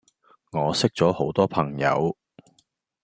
[0.51, 2.17] 我識左好多朋友